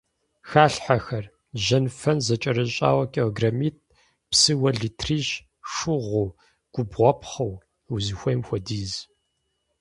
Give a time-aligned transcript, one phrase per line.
[0.49, 1.25] Халъхьэхэр:
[1.63, 3.85] жьэнфэн зэкӀэрыщӀауэ килограммитӏ,
[4.29, 5.27] псыуэ литрищ,
[5.71, 6.29] шыгъуу,
[6.73, 7.53] губгъуэпхъыу—
[7.93, 8.93] узыхуейм хуэдиз.